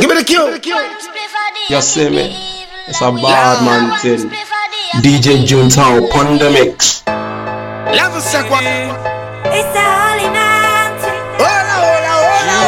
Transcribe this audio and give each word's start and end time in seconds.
Give 0.00 0.08
me 0.10 0.14
the 0.16 0.24
cue. 0.24 0.46
You 1.70 1.80
see 1.80 2.08
me? 2.10 2.34
It's 2.86 3.00
a 3.00 3.10
bad 3.12 3.64
man 3.64 3.98
thing. 4.00 4.30
DJ 5.02 5.44
Juntao 5.44 6.08
Pandemics. 6.10 7.02
Level 7.06 8.20
second. 8.20 8.66
It's 9.50 9.74
a 9.74 9.84
holy 9.98 10.28
mountain. 10.30 11.18
Hola, 11.40 11.76
hola, 11.84 12.12
hola. 12.24 12.58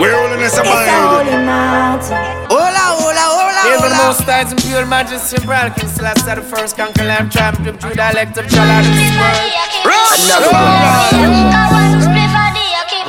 We're 0.00 0.14
rolling 0.16 0.40
this 0.40 0.56
a 0.56 0.60
It's 0.60 0.68
a 0.68 0.70
mind. 0.70 0.90
holy 0.90 1.36
mountain. 1.44 2.16
Hola, 2.50 2.84
hola, 2.98 3.24
hola, 3.36 3.62
Hail 3.68 3.80
the 3.88 3.94
most 4.04 4.20
tides 4.26 4.50
and 4.52 4.60
pure 4.62 4.84
majesty 4.86 5.36
and 5.36 5.44
pride 5.44 5.74
King 5.76 5.88
Celestia 5.88 6.34
the 6.36 6.42
first 6.42 6.76
conquer 6.76 7.04
lamb 7.04 7.30
champion 7.30 7.78
True 7.78 7.94
dialect 7.94 8.36
of 8.38 8.46
Chala 8.46 8.82
this 8.82 9.12
world 9.20 9.52
Rush. 9.86 10.22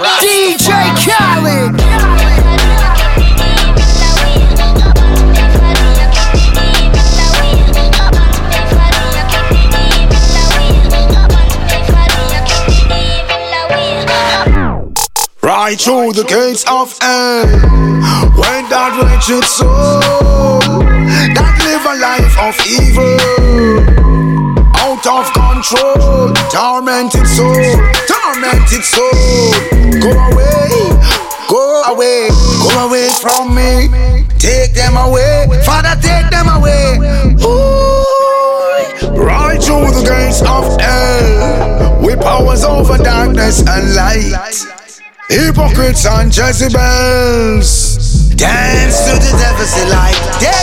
DJ 0.04 0.70
Khaled. 1.00 1.80
Right 15.42 15.80
through 15.80 16.14
the 16.14 16.24
gates 16.28 16.66
of 16.70 16.98
hell. 17.00 17.94
When 18.36 18.68
that 18.70 18.92
wretched 18.98 19.46
soul 19.46 20.60
That 21.38 21.54
live 21.64 21.86
a 21.86 21.96
life 22.02 22.36
of 22.42 22.56
evil 22.66 23.18
Out 24.82 25.06
of 25.06 25.30
control 25.32 26.34
Tormented 26.50 27.28
soul 27.28 27.54
Tormented 28.10 28.84
soul. 28.84 29.54
Go 29.54 29.84
away 29.84 29.93
Go 29.93 29.93
away 31.94 32.30
Go 32.62 32.88
away 32.88 33.10
from 33.22 33.54
me. 33.56 33.88
Take 34.40 34.74
them 34.74 34.98
away 34.98 35.48
Father 35.66 35.96
take 36.02 36.30
them 36.30 36.48
away. 36.50 36.98
Ooh, 37.44 38.04
Right 39.16 39.62
through 39.62 39.92
the 39.94 40.04
gates 40.04 40.42
of 40.42 40.80
hell 40.82 42.02
With 42.02 42.20
powers 42.22 42.64
over 42.64 42.98
darkness 42.98 43.60
and 43.68 43.96
light. 43.96 44.34
Hypocrites 45.30 46.06
and 46.06 46.36
Jezebels 46.36 47.94
Dance 48.36 48.98
to 49.06 49.14
the 49.14 49.32
devil's 49.38 49.74
delight. 49.78 50.18
They 50.42 50.63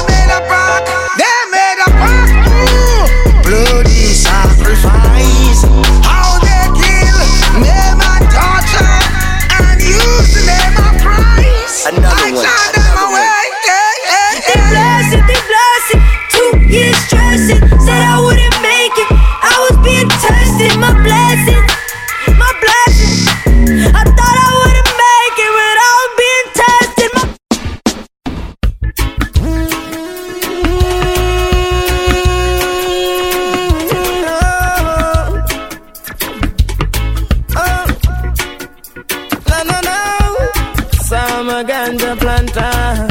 Summer 41.60 41.72
ganja 41.72 42.16
planter. 42.18 43.08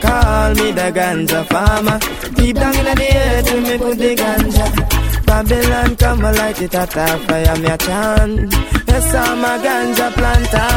Call 0.00 0.54
me 0.54 0.72
the 0.72 0.90
ganja 0.90 1.44
farmer. 1.44 1.98
Deep 2.34 2.56
down 2.56 2.74
in 2.74 2.84
the 2.96 3.08
earth 3.14 3.52
when 3.52 3.62
me 3.62 3.76
put 3.76 3.98
the 3.98 4.16
ganja. 4.16 5.26
Babylon 5.26 5.96
come 5.96 6.24
and 6.24 6.36
light 6.38 6.62
it 6.62 6.74
at 6.74 6.96
a 6.96 7.18
fire 7.26 7.56
me 7.58 7.66
a 7.66 7.76
chant. 7.76 8.54
Yes 8.88 9.14
I'm 9.14 9.44
a 9.44 9.52
ganja 9.64 10.10
planter. 10.16 10.70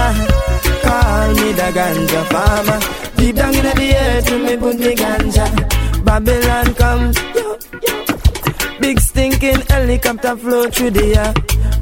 Call 0.83 1.29
me 1.39 1.53
the 1.53 1.67
ganja 1.77 2.21
farmer. 2.33 2.79
Deep 3.15 3.35
down 3.37 3.55
in 3.55 3.63
the 3.63 3.95
earth 3.95 4.29
when 4.29 4.43
me 4.43 4.57
put 4.57 4.77
the 4.77 4.93
ganja. 4.93 6.03
Babylon 6.03 6.73
come. 6.73 7.13
Yo, 7.35 7.57
yo. 7.87 8.79
Big 8.81 8.99
stinking 8.99 9.61
helicopter 9.69 10.35
flow 10.35 10.69
through 10.69 10.89
the 10.89 11.15
air. 11.15 11.33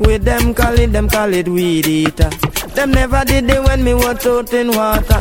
With 0.02 0.24
them 0.24 0.54
call 0.54 0.78
it, 0.78 0.92
them 0.92 1.10
call 1.10 1.34
it 1.34 1.48
weed 1.48 1.88
eater. 1.88 2.30
Them 2.76 2.92
never 2.92 3.24
did 3.26 3.50
it 3.50 3.64
when 3.64 3.84
me 3.84 3.94
was 3.94 4.26
out 4.26 4.54
in 4.54 4.70
water. 4.70 5.20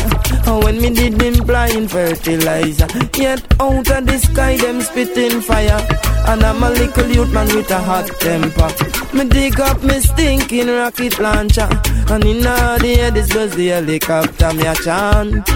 Or 0.48 0.62
when 0.62 0.80
me 0.80 0.90
did 0.90 1.14
them 1.14 1.44
blind 1.44 1.90
fertilizer. 1.90 2.86
Yet 3.18 3.42
out 3.60 3.90
of 3.90 4.06
the 4.06 4.18
sky 4.18 4.56
them 4.56 4.80
spitting 4.80 5.40
fire. 5.40 5.86
And 6.26 6.42
I'm 6.42 6.62
a 6.62 6.70
little 6.70 7.08
youth 7.08 7.32
man 7.32 7.46
with 7.48 7.70
a 7.70 7.78
hot 7.78 8.06
temper. 8.20 8.70
Me 9.12 9.28
dig 9.28 9.58
up 9.60 9.82
me 9.82 10.00
stinking 10.00 10.68
rocket 10.68 11.18
launcher. 11.18 11.68
And 12.08 12.24
in 12.24 12.46
all 12.46 12.78
the 12.78 12.96
air 13.00 13.10
this 13.10 13.34
was 13.34 13.54
the 13.56 13.68
helicopter 13.68 14.52
me 14.54 14.66
a 14.66 14.74
chant. 14.74 15.48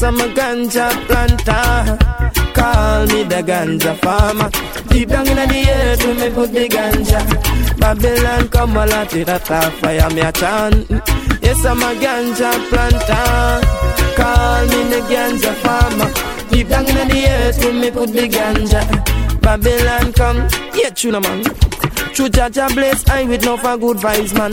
A 0.00 0.10
ganja 0.10 0.90
planter. 1.06 1.98
Call 2.54 3.06
me 3.06 3.24
the 3.24 3.42
ganja 3.42 3.98
farmer. 3.98 4.50
Deep 4.90 5.08
down 5.08 5.26
in 5.26 5.36
the 5.36 5.70
earth 5.70 6.06
when 6.06 6.16
me 6.20 6.30
put 6.30 6.52
the 6.52 6.68
ganja. 6.68 7.78
Babylon 7.78 8.48
come 8.48 8.76
a 8.76 8.86
lot 8.86 9.14
it 9.14 9.28
at 9.28 9.50
a 9.50 9.70
fire 9.72 10.10
me 10.10 10.20
a 10.20 10.32
chant. 10.32 11.27
Yes, 11.48 11.64
I'm 11.64 11.78
a 11.78 11.94
ganja 11.94 12.50
planter. 12.68 13.66
Call 14.16 14.66
me 14.66 14.80
the 14.92 15.00
ganja 15.08 15.54
farmer. 15.62 16.10
Deep 16.50 16.68
down 16.68 16.86
in 16.86 17.08
the 17.08 17.26
earth 17.26 17.64
when 17.64 17.80
me 17.80 17.90
put 17.90 18.12
the 18.12 18.28
ganja. 18.28 19.40
Babylon 19.40 20.12
come, 20.12 20.46
yeah, 20.74 20.90
tuna 20.90 21.22
man. 21.22 21.42
True 22.12 22.28
Jaja 22.28 22.68
blaze 22.74 23.02
I 23.08 23.24
with 23.24 23.46
no 23.46 23.56
for 23.56 23.78
good 23.78 23.96
vibes 23.98 24.34
man 24.36 24.52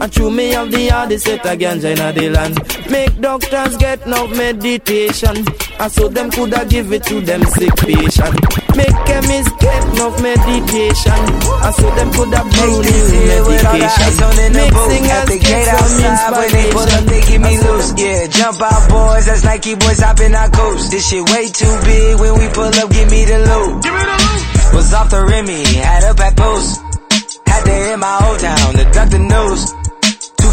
And 0.00 0.12
true 0.12 0.30
me 0.30 0.50
have 0.50 0.70
the 0.70 0.88
hardest 0.88 1.24
set 1.24 1.44
of 1.44 1.58
ganja 1.58 1.90
in 1.90 2.14
the 2.14 2.30
land 2.30 2.90
Make 2.90 3.20
doctors 3.20 3.76
get 3.78 4.06
no 4.06 4.28
meditation 4.28 5.44
And 5.80 5.90
so 5.92 6.06
them 6.08 6.30
coulda 6.30 6.64
give 6.66 6.92
it 6.92 7.02
to 7.04 7.20
them 7.20 7.42
sick 7.42 7.74
patient 7.74 8.59
Make 8.76 8.98
chemists 9.06 9.52
get 9.58 9.82
no 9.98 10.10
medication 10.20 11.20
And 11.64 11.74
so 11.74 11.86
them 11.96 12.10
coulda 12.12 12.42
brew 12.46 12.78
Make 12.78 12.86
this 12.86 13.10
new 13.10 13.20
here 13.20 13.42
with 13.46 13.66
all 13.66 13.78
the 13.78 13.88
ice 13.90 14.20
on 14.22 14.36
in 14.38 14.52
medication 14.52 14.52
the 14.52 14.58
Make 14.58 14.72
booth 14.72 14.90
singers 14.90 15.10
At 15.10 15.26
the 15.28 15.38
get 15.38 15.50
gate 15.50 15.68
some 15.70 16.04
outside 16.04 16.32
when 16.38 16.50
they 16.50 16.66
pull 16.70 16.90
up 16.90 17.04
they 17.10 17.22
give 17.26 17.42
me 17.42 17.54
loose. 17.60 17.90
Yeah, 17.98 18.26
jump 18.28 18.62
out 18.62 18.82
boys, 18.88 19.26
that's 19.26 19.44
Nike 19.44 19.74
boys 19.74 20.00
hopping 20.00 20.34
our 20.34 20.50
coast 20.50 20.90
This 20.90 21.08
shit 21.08 21.24
way 21.30 21.48
too 21.48 21.74
big. 21.84 22.20
When 22.20 22.34
we 22.38 22.46
pull 22.52 22.70
up, 22.70 22.90
give 22.90 23.10
me 23.10 23.24
the 23.24 23.38
loot. 23.38 23.84
Was 24.74 24.92
off 24.94 25.10
the 25.10 25.24
Remy, 25.24 25.64
had 25.74 26.04
up 26.04 26.20
at 26.20 26.36
post. 26.36 26.80
Had 27.46 27.64
to 27.64 27.70
hit 27.70 27.98
my 27.98 28.18
old 28.26 28.38
town 28.38 28.74
to 28.74 28.84
duck 28.92 29.08
the 29.10 29.18
news. 29.18 29.62
Two 29.72 29.79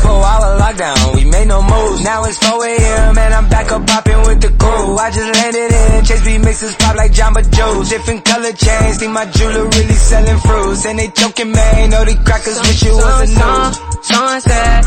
four 0.07 0.23
hour 0.23 0.49
lockdown, 0.59 1.15
we 1.15 1.23
made 1.25 1.47
no 1.47 1.61
moves. 1.61 2.03
Now 2.03 2.23
it's 2.23 2.39
4 2.39 2.65
a.m. 2.65 3.17
and 3.17 3.33
I'm 3.33 3.47
back 3.49 3.71
up 3.71 3.85
popping 3.85 4.21
with 4.27 4.39
the 4.41 4.51
crew. 4.55 4.95
I 4.95 5.11
just 5.11 5.29
landed 5.35 5.71
in, 5.71 6.05
Chase 6.05 6.23
B 6.23 6.37
mixes 6.37 6.75
pop 6.75 6.95
like 6.95 7.11
Jamba 7.11 7.43
Joe's. 7.51 7.89
Different 7.89 8.23
color 8.23 8.53
chains, 8.53 8.97
think 8.97 9.11
my 9.11 9.25
jeweler 9.25 9.65
really 9.67 9.99
selling 10.09 10.39
fruits. 10.39 10.85
And 10.85 10.97
they 10.99 11.09
joking, 11.09 11.51
man, 11.51 11.89
know 11.91 12.03
the 12.05 12.15
crackers 12.25 12.59
wish 12.65 12.83
it 12.83 12.95
was 12.95 13.19
a 13.21 13.27
news. 13.35 13.73
Sunset. 14.07 14.83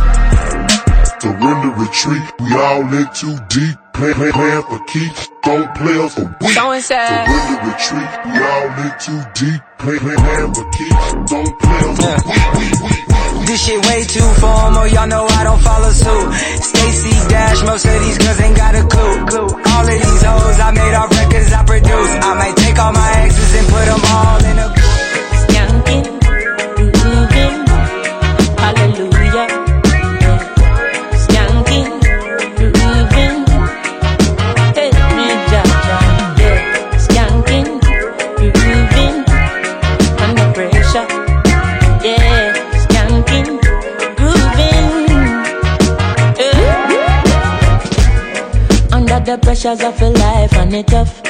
Surrender 1.20 1.72
retreat, 1.76 2.24
we 2.40 2.48
all 2.56 2.80
in 2.96 3.06
too 3.12 3.36
deep. 3.48 3.76
Plan, 3.92 4.14
plan, 4.14 4.32
plan 4.32 4.62
for 4.62 4.80
keeps, 4.86 5.28
don't 5.42 5.74
play 5.74 5.92
players 5.92 6.14
for 6.14 6.36
weak. 6.40 6.52
Sunset. 6.56 7.26
Surrender 7.28 7.60
retreat, 7.68 8.10
we 8.24 8.32
all 8.40 8.68
in 8.80 8.92
too 9.04 9.20
deep. 9.36 9.60
Plan, 9.78 9.98
plan, 9.98 10.16
plan 10.16 10.54
for 10.54 10.66
keeps, 10.72 11.06
don't 11.30 11.52
players 11.60 11.96
for 12.00 12.16
weak, 12.24 12.54
weak, 12.56 12.90
weak. 12.90 12.99
This 13.46 13.64
shit 13.64 13.80
way 13.86 14.04
too 14.04 14.28
formal, 14.40 14.86
y'all 14.86 15.06
know 15.06 15.26
I 15.26 15.44
don't 15.44 15.60
follow 15.60 15.90
suit. 15.90 16.32
Stacy 16.62 17.14
Dash, 17.28 17.62
most 17.64 17.84
of 17.84 17.98
these 18.00 18.18
girls 18.18 18.40
ain't 18.40 18.56
got 18.56 18.74
a 18.74 18.84
clue. 18.86 19.48
All 19.72 19.84
of 19.84 19.98
these 20.06 20.22
hoes 20.22 20.60
I 20.60 20.70
made 20.72 20.94
off 20.94 21.10
records 21.10 21.52
I 21.52 21.64
produce. 21.64 22.12
I 22.22 22.34
might 22.34 22.56
take 22.56 22.78
all 22.78 22.92
my 22.92 23.10
exes 23.24 23.54
and 23.58 23.66
put 23.68 23.84
them 23.86 24.02
all 24.04 24.44
in 24.44 24.58
a 24.58 24.79
pressures 49.60 49.84
of 49.84 50.00
a 50.00 50.10
life 50.10 50.52
and 50.54 50.74
it 50.74 50.86
tough. 50.86 51.22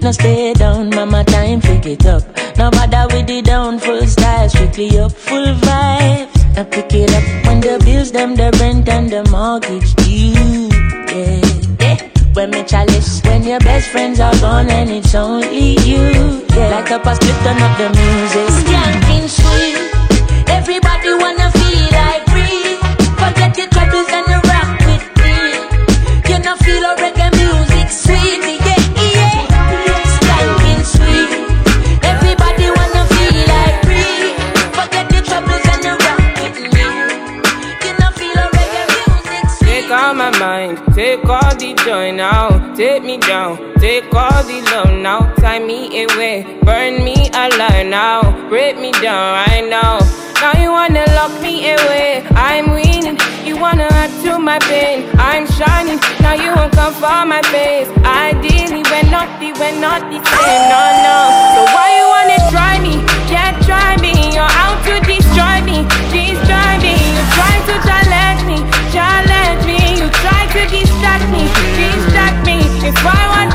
No 0.00 0.12
stay 0.12 0.52
down, 0.54 0.90
mama 0.90 1.24
time 1.24 1.60
pick 1.60 1.84
it 1.86 2.06
up. 2.06 2.22
No 2.56 2.70
bother 2.70 3.06
with 3.14 3.26
the 3.26 3.42
down, 3.42 3.78
full 3.78 4.06
style, 4.06 4.48
strictly 4.48 4.98
up, 4.98 5.12
full 5.12 5.54
vibes. 5.54 6.54
Now 6.54 6.64
pick 6.64 6.92
it 6.94 7.12
up 7.12 7.46
when 7.46 7.60
the 7.60 7.82
bills, 7.84 8.12
them 8.12 8.36
the 8.36 8.56
rent 8.60 8.88
and 8.88 9.10
the 9.10 9.28
mortgage 9.30 9.94
due. 9.96 10.68
Yeah, 11.10 11.40
yeah. 11.80 12.08
When 12.34 12.50
me 12.50 12.62
chalice, 12.64 13.20
when 13.24 13.42
your 13.42 13.60
best 13.60 13.88
friends 13.88 14.20
are 14.20 14.38
gone 14.40 14.70
and 14.70 14.90
it's 14.90 15.14
only 15.14 15.78
you. 15.80 16.44
Yeah. 16.54 16.70
Light 16.70 16.92
up 16.92 17.06
a 17.06 17.14
split, 17.16 17.34
turn 17.42 17.62
up 17.62 17.78
the 17.78 17.88
music. 17.88 18.70
Yeah. 18.70 19.01
For. 57.42 57.72
Ideally, 58.04 58.82
we're 58.90 59.10
not 59.10 59.28
the, 59.38 59.52
we're 59.58 59.78
not 59.78 60.02
the 60.10 60.18
same, 60.18 60.62
no, 60.70 60.82
no. 61.06 61.18
So 61.54 61.60
why 61.74 61.88
you 61.98 62.06
wanna 62.10 62.38
try 62.50 62.74
me? 62.82 62.98
Can't 63.30 63.58
try 63.64 63.96
me, 64.02 64.12
you're 64.34 64.54
out 64.62 64.78
to 64.86 64.94
destroy 65.06 65.62
me, 65.62 65.86
destroy 66.10 66.72
me. 66.82 66.94
You 66.98 67.24
try 67.38 67.54
to 67.68 67.74
challenge 67.86 68.42
me, 68.50 68.58
challenge 68.90 69.62
me. 69.66 69.78
You 70.02 70.08
try 70.22 70.42
to 70.54 70.60
distract 70.66 71.26
me, 71.30 71.44
distract 71.78 72.46
me. 72.46 72.58
Why 73.06 73.14
I 73.14 73.28
want 73.34 73.51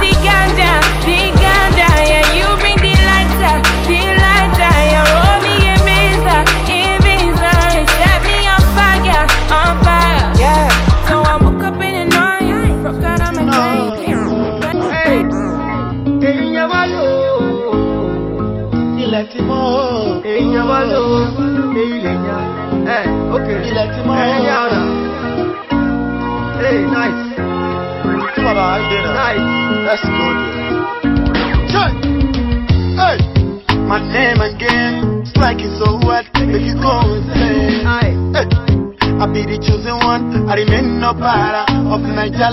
hey 26.61 26.85
nice 26.85 27.17
nice 29.15 29.41
let's 29.87 30.05
go. 30.05 30.27
My 33.87 33.99
name 34.03 34.41
again, 34.41 35.25
striking 35.25 35.73
so 35.79 35.95
what, 36.05 36.25
make 36.45 36.61
you 36.61 36.75
go. 36.75 36.99
I 37.87 39.25
be 39.33 39.41
the 39.49 39.57
chosen 39.57 39.97
one, 40.05 40.47
I 40.49 40.55
remain 40.55 40.99
no 40.99 41.13
para 41.13 41.65
of 41.89 42.01
Niger. 42.01 42.51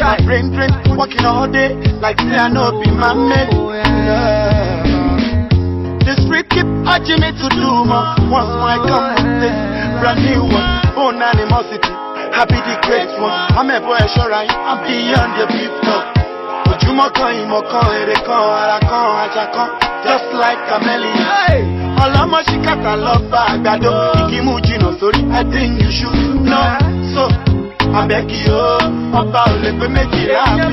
My 0.00 0.18
brain 0.24 0.50
drain, 0.50 0.72
working 0.98 1.24
all 1.24 1.46
day, 1.46 1.74
like 2.00 2.18
say 2.18 2.38
I 2.38 2.48
know 2.48 2.80
be 2.82 2.90
my 2.90 3.14
mate. 3.14 3.52
Yeah. 3.52 4.71
Urging 6.82 7.20
me 7.22 7.30
to 7.30 7.46
do 7.54 7.70
more. 7.86 8.14
Once 8.28 8.52
more 8.58 8.72
I 8.74 8.78
come 8.82 9.06
with 9.14 9.30
this 9.40 9.56
brand 10.02 10.20
new 10.26 10.42
one, 10.50 10.68
own 10.98 11.22
animosity. 11.22 11.92
Be 12.42 12.58
the 12.58 12.74
great 12.82 13.06
one, 13.22 13.32
I'm 13.54 13.70
a 13.70 13.78
boy 13.78 14.02
sure 14.12 14.32
I 14.34 14.42
am 14.50 14.82
beyond 14.82 15.30
the 15.38 15.46
beef 15.52 15.72
talk. 15.86 16.04
ojúmọ́ 16.72 17.08
kan 17.16 17.30
ìmọ̀ 17.42 17.62
kan 17.70 17.86
èrè 18.00 18.16
kan 18.26 18.42
ara 18.60 18.78
kan 18.90 19.06
ajá 19.22 19.44
kan 19.54 19.68
just 20.04 20.26
like 20.42 20.58
chameleon. 20.68 21.26
ọlọ́mọ 22.04 22.38
ṣìkàtà 22.48 22.92
lọ 23.04 23.14
bá 23.30 23.40
àgbàdo 23.52 23.90
ìkímú 24.20 24.54
jìnnà 24.66 24.90
sórí 25.00 25.20
i 25.38 25.42
think 25.52 25.70
you 25.82 25.90
should 25.98 26.18
know 26.50 26.68
so 27.14 27.24
abẹ́kì 28.00 28.40
o 28.50 28.66
ọba 29.20 29.40
ò 29.52 29.54
lè 29.62 29.70
pé 29.78 29.86
méjì 29.94 30.20
rẹ̀ 30.30 30.40
àbí 30.48 30.64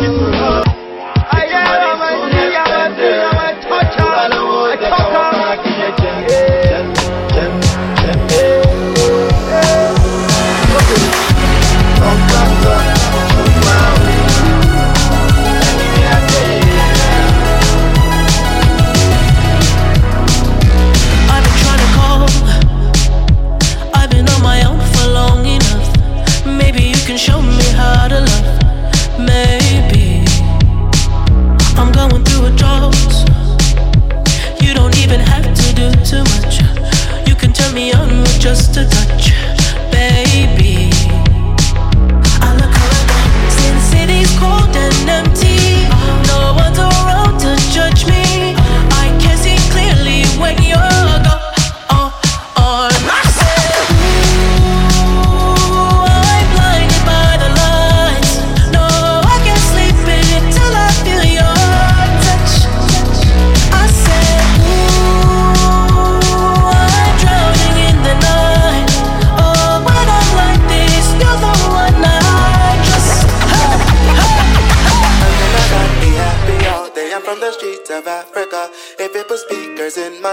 jí 0.00 0.06
sùn 0.16 0.32
lọ. 0.40 0.52
ayé 1.36 1.60
ọmọ 1.92 2.08
ìyá 2.42 2.64
ti 2.96 3.08
ọmọ 3.28 3.44
ìtọ́jà. 3.52 4.06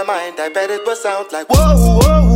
Mind, 0.06 0.38
I 0.38 0.48
bet 0.48 0.70
it 0.70 0.86
would 0.86 0.98
sound 0.98 1.32
like 1.32 1.48
whoa, 1.48 1.76
whoa, 1.76 2.33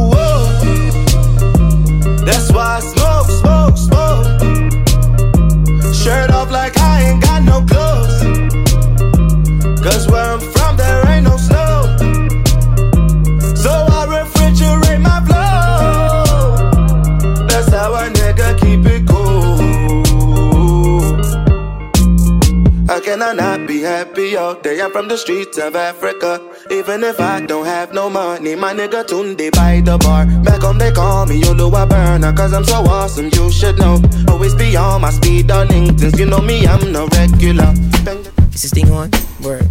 can 23.18 23.28
I 23.30 23.32
not 23.32 23.66
be 23.66 23.80
happy 23.82 24.36
all 24.36 24.54
day? 24.54 24.80
I'm 24.80 24.92
from 24.92 25.08
the 25.08 25.16
streets 25.16 25.58
of 25.58 25.74
Africa. 25.74 26.40
Even 26.70 27.02
if 27.02 27.18
I 27.18 27.40
don't 27.40 27.66
have 27.66 27.92
no 27.92 28.08
money, 28.08 28.54
my 28.54 28.72
nigga 28.72 29.02
Tunde 29.04 29.50
by 29.52 29.80
the 29.80 29.98
bar. 29.98 30.26
Back 30.44 30.62
home 30.62 30.78
they 30.78 30.92
call 30.92 31.26
me 31.26 31.40
Yolo 31.40 31.68
Burner, 31.70 32.32
cause 32.32 32.52
I'm 32.52 32.64
so 32.64 32.84
awesome, 32.84 33.30
you 33.32 33.50
should 33.50 33.76
know. 33.78 34.00
Always 34.28 34.54
be 34.54 34.76
on 34.76 35.00
my 35.00 35.10
speed 35.10 35.48
Darlingtons, 35.48 36.16
you 36.16 36.26
know 36.26 36.40
me, 36.40 36.66
I'm 36.66 36.92
no 36.92 37.08
regular. 37.08 37.72
Is 38.54 38.62
this 38.62 38.70
thing 38.70 38.90
on? 38.92 39.10
Word. 39.42 39.68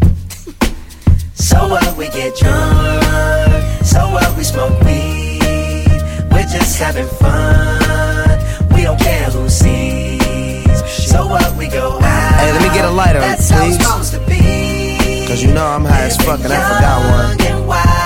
So 1.35 1.69
what 1.69 1.95
we 1.95 2.09
get 2.09 2.35
drunk, 2.35 3.63
so 3.85 4.11
what 4.11 4.35
we 4.35 4.43
smoke 4.43 4.77
weed. 4.81 6.01
We're 6.31 6.49
just 6.51 6.79
having 6.79 7.07
fun. 7.07 8.75
We 8.75 8.83
don't 8.83 8.99
care 8.99 9.29
who 9.31 9.47
sees. 9.47 10.83
So 11.11 11.27
what 11.27 11.55
we 11.55 11.69
go 11.69 11.97
out. 12.01 12.26
Hey, 12.47 12.53
let 12.53 12.61
me 12.61 12.69
get 12.69 12.85
a 12.85 12.89
lighter, 12.91 13.19
please. 13.19 13.77
supposed 13.77 14.13
to 14.13 14.19
be. 14.21 15.27
Cause 15.27 15.43
you 15.43 15.53
know 15.53 15.65
I'm 15.65 15.83
high 15.83 16.03
as 16.03 16.15
fuck 16.15 16.39
and 16.39 16.53
I 16.53 16.63
forgot 16.63 17.03
one. 17.11 17.37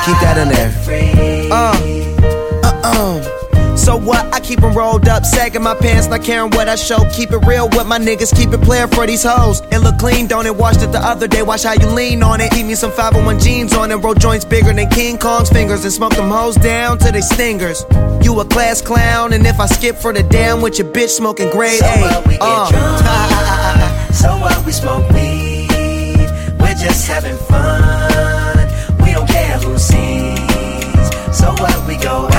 Keep 0.04 0.18
that 0.26 0.36
in 0.42 0.50
there. 0.50 1.52
Uh, 1.52 1.78
uh, 2.64 2.82
uh. 2.84 3.76
So 3.78 3.96
what? 3.98 4.34
I 4.34 4.40
keep 4.40 4.64
'em 4.64 4.74
rolled 4.74 5.08
up, 5.08 5.28
sagging 5.28 5.62
my 5.62 5.76
pants, 5.76 6.08
not 6.08 6.24
caring 6.24 6.50
what 6.52 6.68
I 6.68 6.76
show. 6.76 7.06
Keep 7.14 7.34
it 7.34 7.46
real 7.46 7.70
with 7.70 7.86
my 7.86 8.00
niggas, 8.00 8.36
keep 8.36 8.52
it 8.52 8.62
playing 8.64 8.88
for 8.88 9.06
these 9.06 9.22
hoes. 9.22 9.62
It 9.72 9.78
look 9.78 10.00
clean, 10.00 10.26
don't 10.26 10.48
it? 10.48 10.56
Washed 10.56 10.82
it 10.82 10.92
the 10.92 11.00
other 11.00 11.28
day, 11.28 11.44
watch 11.44 11.62
how 11.62 11.74
you 11.74 11.86
lean 11.86 12.24
on 12.24 12.42
it. 12.42 12.52
Eat 12.58 12.64
me 12.64 12.74
some 12.74 12.92
501 12.92 13.40
jeans 13.40 13.76
on 13.76 13.92
it, 13.92 13.98
roll 13.98 14.16
joints 14.16 14.44
bigger 14.44 14.74
than 14.74 14.90
King 14.90 15.20
Kong's 15.20 15.50
fingers, 15.50 15.84
and 15.84 15.94
smoke 15.94 16.16
them 16.16 16.32
hoes 16.32 16.56
down 16.56 16.98
to 16.98 17.12
they 17.12 17.22
stingers. 17.22 17.86
You 18.24 18.40
a 18.40 18.46
class 18.46 18.82
clown, 18.82 19.34
and 19.34 19.46
if 19.46 19.60
I 19.60 19.68
skip 19.68 19.98
for 19.98 20.12
the 20.12 20.24
damn 20.24 20.62
with 20.62 20.80
your 20.80 20.88
bitch 20.88 21.10
smoking 21.10 21.52
grade 21.52 21.78
so 21.78 21.86
A. 21.86 22.38
Uh. 22.42 23.88
So 24.14 24.38
what? 24.38 24.66
We 24.66 24.72
smoke 24.72 25.10
weed. 25.12 26.30
We're 26.60 26.76
just 26.76 27.08
having 27.08 27.38
fun. 27.38 28.68
We 29.04 29.14
don't 29.14 29.28
care 29.28 29.58
who 29.60 29.78
sees. 29.78 31.10
So 31.36 31.52
what? 31.62 31.88
We 31.88 31.98
go 31.98 32.31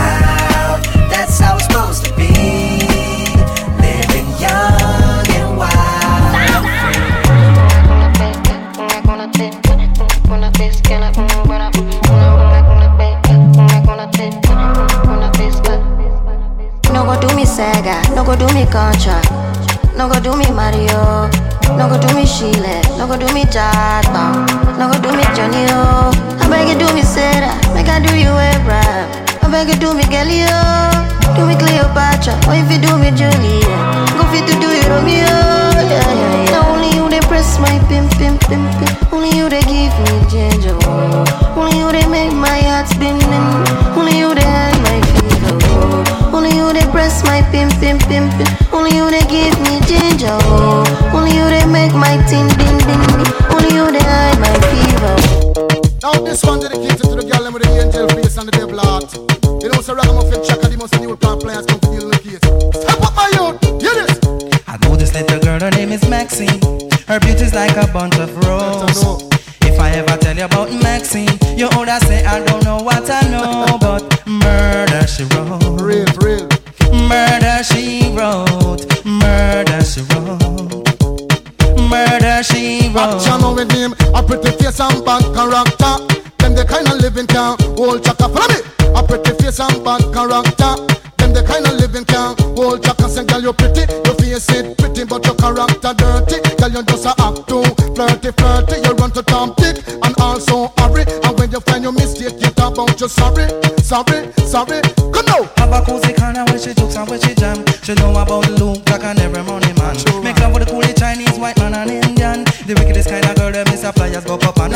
no 23.53 23.59
go 23.61 23.69
do 23.69 23.77
me 23.77 23.93
Jackpot, 23.93 24.79
no 24.79 24.89
go 24.89 24.97
do 25.03 25.11
me 25.13 25.25
Johnny 25.37 25.69
O. 25.69 26.09
Oh. 26.09 26.39
I 26.41 26.49
beg 26.49 26.69
you 26.73 26.79
do 26.79 26.89
me 26.95 27.03
Sarah, 27.03 27.53
make 27.75 27.89
I 27.89 28.01
do 28.01 28.17
you 28.17 28.31
a 28.33 28.49
rap. 28.65 29.45
I 29.45 29.49
beg 29.51 29.69
you 29.69 29.77
do 29.77 29.93
me 29.93 30.05
Galileo, 30.09 30.49
oh. 30.49 31.37
do 31.37 31.45
me 31.45 31.55
Cleopatra, 31.61 32.33
or 32.49 32.57
if 32.57 32.71
you 32.73 32.81
do 32.81 32.97
me 32.97 33.11
Julia, 33.13 33.77
go 34.17 34.25
fit 34.33 34.49
to 34.49 34.55
do 34.57 34.73
you 34.73 34.89
Romeo. 34.89 35.29
Yeah, 35.85 35.85
yeah, 35.85 36.17
yeah. 36.17 36.51
Now 36.51 36.73
only 36.73 36.97
you 36.97 37.09
they 37.11 37.21
press 37.29 37.59
my 37.59 37.77
pim 37.93 38.09
pim 38.17 38.39
pim 38.49 38.65
pim, 38.81 38.89
only 39.13 39.37
you 39.37 39.49
they 39.51 39.61
give 39.69 39.93
me 40.01 40.17
ginger, 40.33 40.73
oh. 40.89 41.53
only 41.57 41.77
you 41.77 41.93
they 41.93 42.07
make 42.09 42.33
my 42.33 42.61
heart 42.73 42.89
spinning, 42.89 43.21
only 43.93 44.17
you 44.17 44.35
they 44.35 44.41
hide 44.49 44.81
my 44.81 44.97
fever. 45.13 45.59
Oh. 45.77 46.33
Only 46.33 46.57
you 46.57 46.73
they 46.73 46.87
press 46.91 47.23
my 47.25 47.43
pim 47.53 47.69
pim 47.81 47.99
pim 48.09 48.31
pim. 48.41 48.62
Only 48.83 48.97
you 48.97 49.11
they 49.13 49.23
give 49.31 49.57
me 49.61 49.79
ginger. 49.87 50.37
Oh. 50.43 50.83
Only 51.15 51.37
you 51.37 51.47
they 51.49 51.65
make 51.67 51.95
my 51.95 52.19
tin 52.27 52.49
din 52.59 52.77
din 52.83 52.99
din. 53.15 53.23
Only 53.55 53.71
you 53.79 53.87
they 53.95 54.03
hide 54.03 54.41
my 54.43 54.51
fever. 54.75 55.15
Now 56.03 56.19
this 56.19 56.43
one 56.43 56.59
dedicated 56.59 56.99
to 56.99 57.15
the 57.15 57.23
girl 57.23 57.45
them 57.45 57.53
with 57.53 57.63
the 57.63 57.71
angel 57.79 58.09
face 58.09 58.37
and 58.39 58.49
the 58.49 58.51
devil 58.51 58.81
heart. 58.81 59.07
You 59.63 59.71
know, 59.71 59.81
so 59.81 59.95
ragamuffin 59.95 60.43
track 60.45 60.65
and 60.65 60.73
the 60.73 60.79
most 60.79 60.99
new 60.99 61.17
plant 61.17 61.43
players 61.43 61.65
come 61.65 61.79
to 61.79 61.89
deal 61.95 62.03
in 62.03 62.11
the 62.11 62.19
case. 62.19 62.43
Step 62.83 62.99
up 63.07 63.15
my 63.15 63.31
youth, 63.39 63.63
hear 63.79 63.95
this. 63.95 64.19
I 64.67 64.75
know 64.83 64.97
this 64.97 65.15
little 65.15 65.39
girl, 65.39 65.61
her 65.61 65.71
name 65.71 65.93
is 65.93 66.03
Maxine. 66.11 66.59
Her 67.07 67.21
beauty's 67.21 67.55
like 67.55 67.77
a 67.77 67.87
bunch 67.87 68.19
of 68.19 68.35
roses. 68.35 68.99
If 69.63 69.79
I 69.79 69.91
ever 69.91 70.17
tell 70.19 70.37
you 70.37 70.47
about 70.47 70.73
Maxine, 70.83 71.31
you 71.55 71.71
older 71.79 72.03
say 72.11 72.25
I 72.27 72.43
don't 72.43 72.65
know 72.65 72.83
what 72.83 73.09
I 73.09 73.23
know, 73.31 73.79
but 73.79 74.27
murder 74.27 75.07
she 75.07 75.23
wrote. 75.31 75.63
Real, 75.79 76.11
real. 76.19 76.49
Murder 76.91 77.63
she 77.63 78.11
wrote. 78.11 78.52
Murder 79.53 79.85
she 79.85 80.01
wrote. 80.01 80.41
Murder 81.77 82.43
she 82.43 82.89
wrote. 82.89 83.21
Action 83.21 83.55
with 83.55 83.71
him, 83.71 83.93
a 84.17 84.23
pretty 84.23 84.49
face 84.57 84.81
and 84.81 85.05
bad 85.05 85.21
character. 85.37 86.01
Them 86.41 86.57
the 86.57 86.65
kind 86.65 86.89
of 86.89 86.97
living 87.05 87.27
can 87.27 87.61
hold 87.77 88.03
chaka. 88.03 88.33
Follow 88.33 88.49
me. 88.49 88.65
A 88.97 89.05
pretty 89.05 89.37
face 89.37 89.61
and 89.61 89.85
bad 89.85 90.09
character. 90.09 90.73
Them 91.21 91.37
the 91.37 91.45
kind 91.45 91.69
of 91.69 91.77
living 91.77 92.09
can 92.09 92.33
hold 92.57 92.83
chaka. 92.83 93.11
Say, 93.13 93.29
girl, 93.29 93.43
you 93.45 93.53
pretty, 93.53 93.85
your 93.93 94.17
face 94.17 94.49
it 94.57 94.73
pretty, 94.79 95.05
but 95.05 95.21
your 95.21 95.37
character 95.37 95.93
dirty. 96.01 96.41
Girl, 96.57 96.73
you 96.73 96.83
just 96.89 97.05
a 97.05 97.13
act 97.21 97.45
too 97.45 97.61
flirty, 97.93 98.33
flirty. 98.33 98.81
You 98.81 98.97
run 98.97 99.13
to 99.13 99.23
Tom 99.23 99.53
Dick 99.61 99.85
and 100.01 100.17
also 100.17 100.73
hurry. 100.81 101.05
And 101.29 101.37
when 101.37 101.53
you 101.53 101.61
find 101.61 101.85
your 101.85 101.93
mistake, 101.93 102.41
you 102.41 102.49
talk 102.57 102.81
about 102.81 102.97
you 102.97 103.05
sorry, 103.05 103.53
sorry, 103.85 104.33
sorry. 104.49 104.81
Come 105.13 105.29
now. 105.29 105.45
Have 105.61 105.77
a 105.77 105.85
cozy 105.85 106.17
corner 106.17 106.41
where 106.49 106.57
she 106.57 106.73
jokes 106.73 106.97
and 106.97 107.05
where 107.05 107.21
she 107.21 107.37
jam. 107.37 107.61
She 107.85 107.93
know 108.01 108.17
about 108.17 108.49
the 108.49 108.82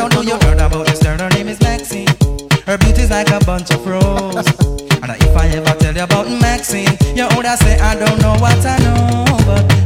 now 0.09 0.15
know 0.15 0.21
you 0.21 0.37
heard 0.47 0.59
about 0.59 0.85
this 0.87 1.01
girl. 1.01 1.17
Her 1.17 1.29
name 1.29 1.47
is 1.47 1.59
Maxine. 1.61 2.07
Her 2.65 2.77
beauty's 2.77 3.09
like 3.09 3.29
a 3.29 3.39
bunch 3.45 3.71
of 3.71 3.85
roses. 3.85 4.47
and 4.91 5.11
if 5.11 5.35
I 5.35 5.47
ever 5.49 5.73
tell 5.79 5.95
you 5.95 6.03
about 6.03 6.27
Maxine, 6.27 6.97
you 7.15 7.27
older 7.35 7.55
say 7.57 7.79
I 7.79 7.95
don't 7.95 8.19
know 8.21 8.35
what 8.39 8.65
I 8.65 8.77
know, 8.79 9.37
but. 9.45 9.76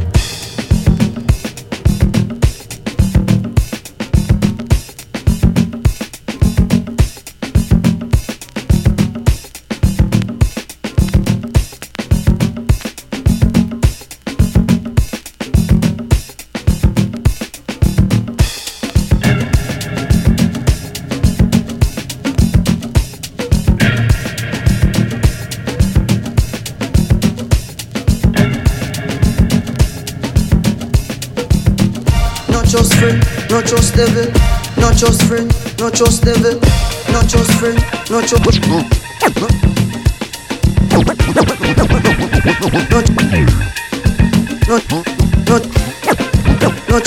Not 33.62 33.70
just 33.70 33.94
devil. 33.94 34.26
Not 34.76 34.96
just 34.96 35.22
friend, 35.22 35.46
not 35.78 35.94
just 35.94 36.24
devil. 36.24 36.58
Not 37.12 37.28
just 37.28 37.52
friend, 37.60 37.78
not 38.10 38.26
just. 38.26 38.42
Not, 44.66 44.82
not, 44.90 45.06
not, 45.46 45.62
not 46.90 47.04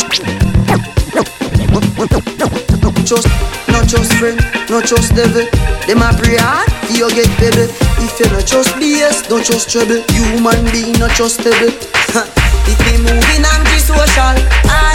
just, 3.04 3.28
not 3.68 3.88
just 3.88 4.14
friend, 4.14 4.40
not 4.70 4.86
just 4.86 5.14
devil. 5.14 5.46
Them 5.88 6.02
a 6.02 6.14
pray 6.18 6.38
hard, 6.40 6.72
you 6.90 7.10
get 7.12 7.28
baby. 7.38 7.68
If 8.00 8.20
you 8.20 8.32
not 8.32 8.46
just 8.46 8.70
BS, 8.76 9.28
don't 9.28 9.44
just 9.44 9.70
trouble. 9.70 9.98
You 10.16 10.24
human 10.32 10.64
being, 10.72 10.98
not 11.00 11.12
just 11.12 11.44
devil. 11.44 11.68
If 12.68 12.80
me 12.88 12.98
moving 12.98 13.44
anti-social, 13.44 14.40
I 14.72 14.95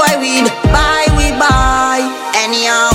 boy 0.00 0.16
weed 0.16 0.48
Buy 0.72 1.04
we 1.16 1.28
buy. 1.36 2.00
Anyhow, 2.32 2.88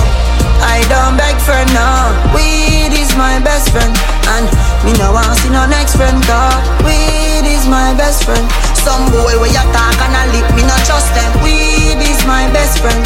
I 0.58 0.82
don't 0.90 1.14
beg 1.14 1.38
for 1.38 1.62
no. 1.70 2.10
Weed 2.34 2.90
is 2.98 3.14
my 3.14 3.38
best 3.38 3.70
friend 3.70 3.94
And 4.34 4.46
me 4.82 4.92
no 4.98 5.14
want 5.14 5.38
see 5.38 5.50
no 5.50 5.66
next 5.66 5.94
friend 5.94 6.18
Cause 6.26 6.58
weed 6.82 7.46
is 7.46 7.66
my 7.70 7.94
best 7.94 8.24
friend. 8.26 8.42
Some 8.74 9.06
boy 9.14 9.38
where 9.38 9.50
you 9.50 9.64
talk 9.70 9.98
and 10.02 10.14
a 10.18 10.22
lip 10.34 10.46
Me 10.56 10.62
not 10.66 10.82
trust 10.82 11.10
them. 11.14 11.30
Weed 11.44 12.02
is 12.02 12.20
my 12.26 12.50
best 12.50 12.82
friend. 12.82 13.02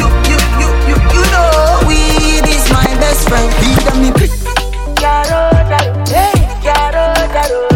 You, 0.00 0.08
you, 0.26 0.38
you, 0.58 0.68
you, 0.90 0.96
you 1.14 1.22
know 1.30 1.86
Weed 1.86 2.46
is 2.50 2.66
my 2.74 2.88
best 2.98 3.28
friend. 3.28 3.48
Weed 3.62 3.82
and 3.86 3.98
me 4.02 4.10
pick 4.10 4.32
Jaro, 4.98 5.54
jaro, 5.70 6.08
hey, 6.10 7.67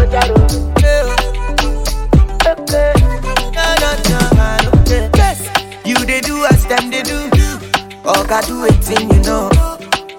God, 8.33 8.47
do 8.47 8.65
it 8.65 8.81
thing 8.83 9.11
you 9.12 9.21
know. 9.29 9.51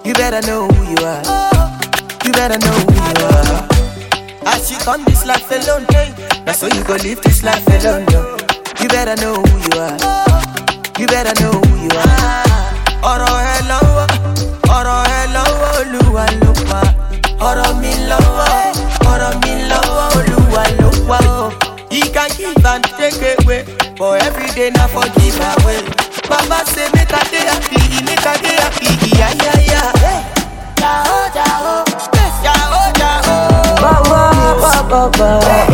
You 0.04 0.14
better 0.14 0.40
know 0.46 0.68
who 0.68 0.80
you 0.88 0.98
are. 1.04 1.18
You 2.24 2.30
better 2.30 2.58
know 2.62 2.70
who 2.86 2.94
you 2.94 3.26
are. 3.26 3.68
As 4.46 4.70
you 4.70 4.78
come 4.78 5.02
this 5.04 5.26
life 5.26 5.50
alone, 5.50 5.84
hey, 5.90 6.14
that's 6.44 6.60
so 6.60 6.68
you 6.68 6.84
go 6.84 6.94
live 6.94 7.20
this 7.22 7.42
life 7.42 7.66
alone. 7.66 8.04
No. 8.14 8.36
You 8.80 8.88
better 8.88 9.16
know 9.20 9.34
who 9.42 9.56
you 9.66 9.80
are. 9.82 9.98
You 10.96 11.08
better 11.08 11.34
know 11.42 11.58
who 11.58 11.74
you 11.82 11.90
are. 11.90 12.44
Ọ̀rọ̀ 13.02 13.34
ẹ 13.54 13.58
lọ́wọ́, 13.70 14.06
ọ̀rọ̀ 14.76 14.98
ẹ 15.18 15.20
lọ́wọ́ 15.34 15.70
Olúwa 15.80 16.24
ló 16.40 16.52
pa. 16.68 16.80
Ọ̀rọ̀ 17.48 17.70
mi 17.80 17.92
lọ́wọ́, 18.10 18.50
ọ̀rọ̀ 19.12 19.32
mi 19.42 19.52
lọ́wọ́ 19.70 20.06
Olúwa 20.18 20.64
ló 20.78 20.88
pa 21.08 21.18
o. 21.42 21.50
He 21.90 22.00
can 22.14 22.30
give 22.38 22.64
and 22.72 22.84
take 22.96 23.20
away, 23.42 23.64
but 23.98 24.22
every 24.26 24.48
day 24.56 24.70
na 24.70 24.86
for 24.86 25.02
give 25.18 25.40
away. 25.52 25.80
Baba 26.30 26.64
say 26.72 26.88
Ba, 35.24 35.73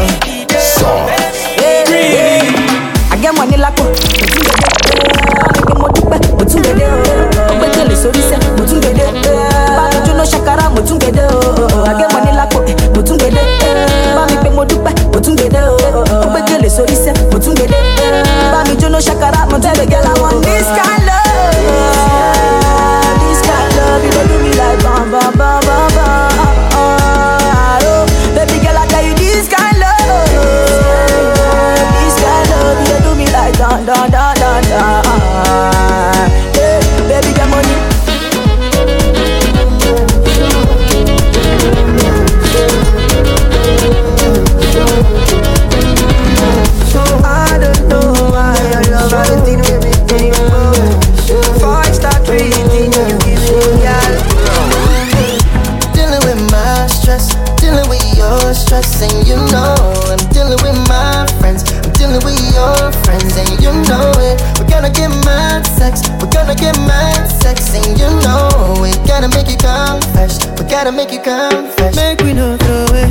make 71.10 71.18
you 71.18 71.24
come 71.24 71.66
fresh. 71.72 71.96
Make 71.96 72.20
we 72.20 72.32
no 72.32 72.56
throw 72.56 72.86
it. 72.94 73.10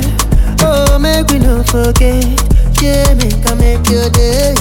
Oh, 0.62 0.98
make 0.98 1.28
we 1.28 1.38
no 1.38 1.62
forget. 1.64 2.24
Yeah, 2.80 3.12
make 3.14 3.44
I 3.44 3.54
make 3.54 3.84
your 3.90 4.08
day. 4.10 4.54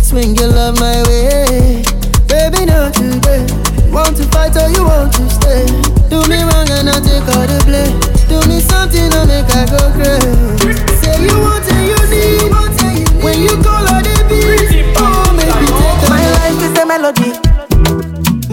Swing 0.00 0.34
your 0.36 0.48
love 0.48 0.80
my 0.80 1.02
way. 1.04 1.82
Baby, 2.28 2.64
not 2.66 2.94
today. 2.94 3.44
Want 3.92 4.16
to 4.16 4.24
fight 4.32 4.56
or 4.56 4.70
you 4.72 4.84
want 4.84 5.12
to 5.14 5.28
stay? 5.28 5.66
Do 6.08 6.24
me 6.28 6.40
wrong 6.48 6.68
and 6.72 6.88
I 6.88 6.96
take 7.04 7.28
all 7.36 7.44
the 7.44 7.60
blame. 7.68 7.92
Do 8.28 8.40
me 8.48 8.60
something 8.60 9.10
to 9.10 9.26
make 9.28 9.52
I 9.52 9.68
go 9.68 9.92
crazy. 9.92 10.72
Say 11.04 11.20
you 11.28 11.36
want 11.44 11.68
and 11.68 11.88
you 11.88 12.00
need. 12.08 13.22
When 13.22 13.38
you 13.40 13.52
call 13.60 13.84
all 13.84 14.00
the 14.00 14.16
beat. 14.28 14.96
Oh, 14.96 15.28
maybe 15.36 15.66
take 15.68 16.08
My 16.08 16.24
life 16.40 16.62
is 16.64 16.78
a 16.78 16.86
melody. 16.86 17.32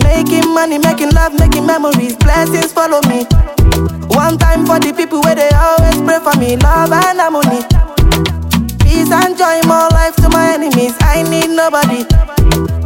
Making 0.03 0.53
money, 0.53 0.77
making 0.77 1.11
love, 1.11 1.39
making 1.39 1.65
memories. 1.65 2.17
Blessings 2.17 2.73
follow 2.73 2.99
me. 3.07 3.25
One 4.19 4.37
time 4.37 4.65
for 4.65 4.77
the 4.79 4.91
people 4.91 5.21
where 5.21 5.33
they 5.33 5.47
always 5.55 5.95
pray 6.03 6.19
for 6.19 6.35
me. 6.37 6.57
Love 6.59 6.91
and 6.91 7.19
harmony. 7.23 7.63
Peace 8.83 9.07
and 9.15 9.31
joy, 9.39 9.63
more 9.63 9.87
life 9.95 10.15
to 10.17 10.27
my 10.27 10.59
enemies. 10.59 10.91
I 10.99 11.23
need 11.23 11.55
nobody. 11.55 12.03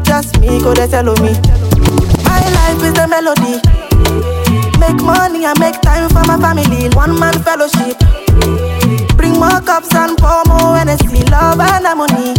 Just 0.06 0.38
me, 0.40 0.62
go 0.62 0.76
they 0.78 0.86
tell 0.86 1.10
me. 1.26 1.34
My 2.22 2.38
life 2.54 2.86
is 2.86 2.94
the 2.94 3.10
melody. 3.10 3.58
Make 4.78 5.02
money 5.02 5.46
and 5.46 5.58
make 5.60 5.82
time 5.82 6.08
for 6.14 6.22
my 6.30 6.38
family. 6.38 6.94
One 6.94 7.18
man 7.20 7.34
fellowship. 7.42 7.98
Bring 9.18 9.34
more 9.42 9.58
cups 9.66 9.90
and 9.96 10.14
pour 10.22 10.46
more 10.46 10.78
energy. 10.78 11.26
Love 11.34 11.60
and 11.66 11.82
harmony. 11.90 12.38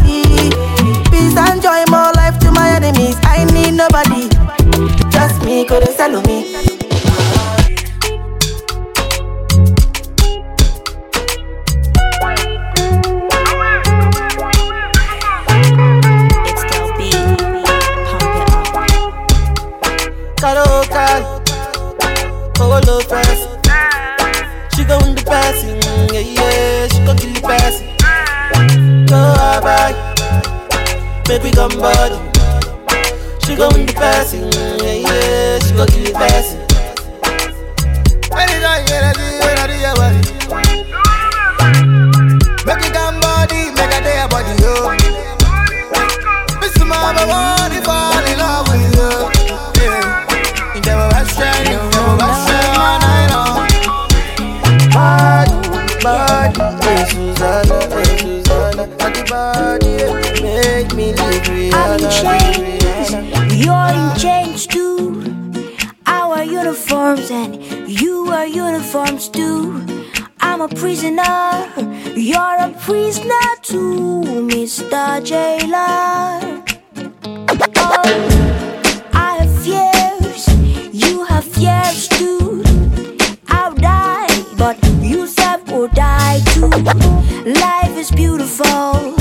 Peace 1.10 1.34
and 1.36 1.58
joy, 1.60 1.82
more 1.90 2.14
life 2.14 2.38
to 2.46 2.52
my 2.52 2.70
enemies. 2.78 3.18
I 3.26 3.42
need 3.50 3.74
nobody. 3.74 4.30
Just 5.10 5.42
me, 5.42 5.66
go 5.66 5.80
they 5.80 5.92
tell 5.98 6.22
me. 6.22 6.83
Will 85.74 85.88
die 85.88 86.40
too. 86.54 86.68
Life 87.44 87.96
is 87.98 88.10
beautiful, 88.10 89.14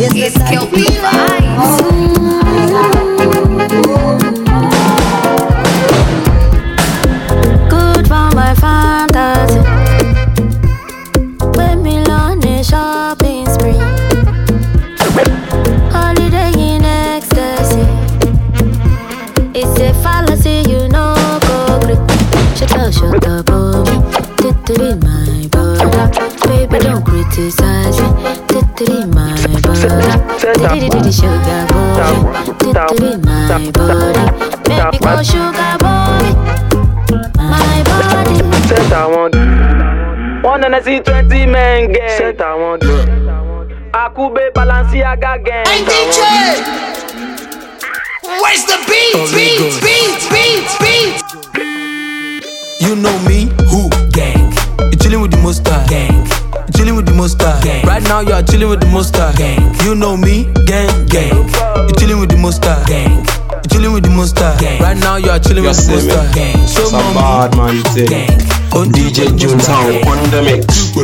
is 0.00 0.12
the 0.12 0.30
sacrifice. 0.30 1.80
Good 1.80 3.05
Titty 33.56 33.70
my 33.70 33.72
body. 33.72 34.20
Make 34.68 34.92
me 34.92 34.98
go 34.98 35.22
sugar 35.22 35.76
boy. 35.80 36.28
My 37.36 37.82
body. 37.88 38.36
Set 38.68 38.92
I 38.92 39.06
want. 39.06 39.34
One 40.44 40.64
and 40.64 40.74
I 40.74 40.80
see 40.82 41.00
20 41.00 41.46
men 41.46 41.92
get. 41.92 42.18
Set 42.18 42.40
I 42.42 42.54
want. 42.54 42.82
Akube 43.92 44.52
Balenciaga 44.52 45.42
gang. 45.42 45.66
Hey 45.66 45.84
DJ! 45.84 46.20
Where's 48.24 48.64
the 48.66 48.76
beat? 48.86 49.14
Beat, 49.32 49.80
beat, 49.80 50.20
beat, 50.30 50.68
beat. 50.82 51.22
You 52.80 52.94
know 52.94 53.18
me, 53.20 53.48
who? 53.70 53.88
Gang. 54.10 54.52
You 54.92 54.96
chilling 54.98 55.22
with 55.22 55.30
the 55.30 55.38
monster. 55.38 55.82
Gang. 55.88 56.26
You 56.66 56.72
chilling 56.76 56.96
with 56.96 57.06
the 57.06 57.14
monster. 57.14 57.58
Gang. 57.62 57.86
Right 57.86 58.02
now 58.02 58.20
you 58.20 58.34
are 58.34 58.42
chilling 58.42 58.68
with 58.68 58.80
the 58.80 58.86
monster. 58.88 59.32
Gang. 59.36 59.74
You 59.82 59.94
know 59.94 60.14
me, 60.16 60.44
gang, 60.66 61.06
gang. 61.06 61.48
You 61.88 61.94
chilling 61.96 62.20
with 62.20 62.28
the 62.30 62.36
monster. 62.36 62.76
Gang. 62.86 63.24
You 63.76 63.82
chilling 63.82 63.94
with 63.94 64.04
the 64.04 64.10
monster. 64.10 64.56
Gang. 64.58 64.80
Right 64.80 64.96
now 64.96 65.16
you 65.16 65.28
are 65.28 65.38
chilling 65.38 65.64
You 65.64 65.68
with 65.68 65.76
the 65.76 65.82
see 66.00 66.08
me? 66.08 66.14
monster. 66.14 66.32
Gang. 66.34 66.66
So 66.66 66.84
Some 66.86 67.12
bad 67.12 67.56
man 67.58 67.82
thing. 67.92 68.08
Gang. 68.08 68.38
DJ 68.90 69.36
Jones 69.36 69.66
how 69.66 69.84
on 70.08 70.30
the 70.30 70.40
mix. 70.40 70.96